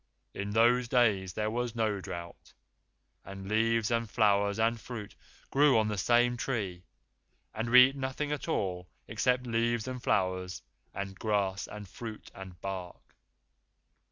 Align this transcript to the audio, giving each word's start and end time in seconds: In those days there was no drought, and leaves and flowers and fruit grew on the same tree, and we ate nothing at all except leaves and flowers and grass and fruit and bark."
In 0.33 0.49
those 0.49 0.87
days 0.87 1.33
there 1.33 1.51
was 1.51 1.75
no 1.75 2.01
drought, 2.01 2.53
and 3.23 3.47
leaves 3.47 3.91
and 3.91 4.09
flowers 4.09 4.57
and 4.57 4.79
fruit 4.79 5.13
grew 5.51 5.77
on 5.77 5.89
the 5.89 5.97
same 5.99 6.37
tree, 6.37 6.85
and 7.53 7.69
we 7.69 7.89
ate 7.89 7.95
nothing 7.95 8.31
at 8.31 8.47
all 8.47 8.89
except 9.07 9.45
leaves 9.45 9.87
and 9.87 10.01
flowers 10.01 10.63
and 10.91 11.19
grass 11.19 11.67
and 11.67 11.87
fruit 11.87 12.31
and 12.33 12.59
bark." 12.61 13.13